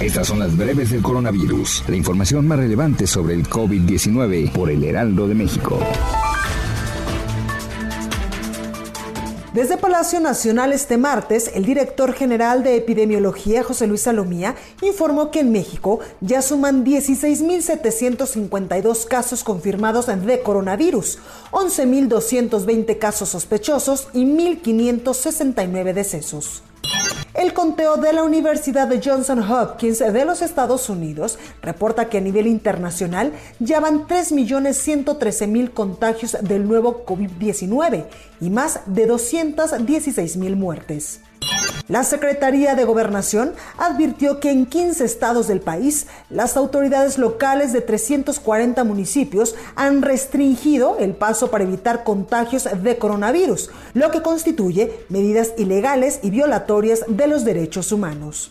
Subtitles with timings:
[0.00, 4.84] Estas son las breves del coronavirus, la información más relevante sobre el COVID-19 por el
[4.84, 5.78] Heraldo de México.
[9.54, 15.40] Desde Palacio Nacional este martes, el director general de epidemiología, José Luis Salomía, informó que
[15.40, 21.20] en México ya suman 16.752 casos confirmados de coronavirus,
[21.52, 26.62] 11.220 casos sospechosos y 1.569 decesos.
[27.36, 32.22] El conteo de la Universidad de Johnson Hopkins de los Estados Unidos reporta que a
[32.22, 38.06] nivel internacional ya van 3.113.000 contagios del nuevo COVID-19
[38.40, 41.20] y más de 216.000 muertes.
[41.88, 47.80] La Secretaría de Gobernación advirtió que en 15 estados del país, las autoridades locales de
[47.80, 55.52] 340 municipios han restringido el paso para evitar contagios de coronavirus, lo que constituye medidas
[55.58, 58.50] ilegales y violatorias de los derechos humanos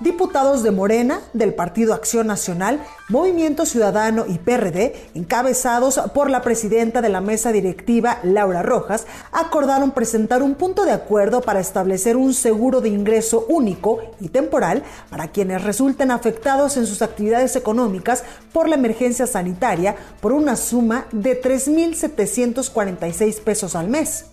[0.00, 7.02] diputados de Morena, del Partido Acción Nacional, Movimiento Ciudadano y PRD, encabezados por la presidenta
[7.02, 12.34] de la mesa directiva, Laura Rojas, acordaron presentar un punto de acuerdo para establecer un
[12.34, 18.68] seguro de ingreso único y temporal para quienes resulten afectados en sus actividades económicas por
[18.68, 24.26] la emergencia sanitaria por una suma de 3.746 pesos al mes.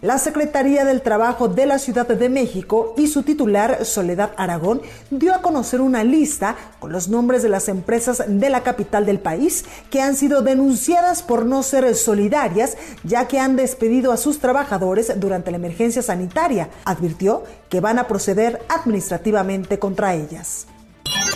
[0.00, 5.34] La Secretaría del Trabajo de la Ciudad de México y su titular, Soledad Aragón, dio
[5.34, 9.64] a conocer una lista con los nombres de las empresas de la capital del país
[9.90, 15.12] que han sido denunciadas por no ser solidarias, ya que han despedido a sus trabajadores
[15.18, 16.70] durante la emergencia sanitaria.
[16.84, 20.68] Advirtió que van a proceder administrativamente contra ellas.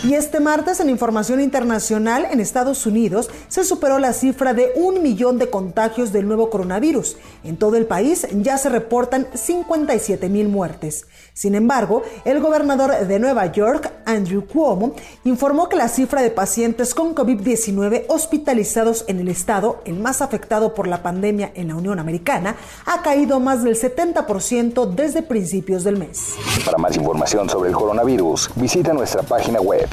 [0.05, 5.01] Y este martes, en información internacional, en Estados Unidos se superó la cifra de un
[5.01, 7.15] millón de contagios del nuevo coronavirus.
[7.45, 11.07] En todo el país ya se reportan 57 mil muertes.
[11.33, 14.93] Sin embargo, el gobernador de Nueva York, Andrew Cuomo,
[15.23, 20.73] informó que la cifra de pacientes con COVID-19 hospitalizados en el estado, el más afectado
[20.73, 25.95] por la pandemia en la Unión Americana, ha caído más del 70% desde principios del
[25.95, 26.33] mes.
[26.65, 29.92] Para más información sobre el coronavirus, visita nuestra página web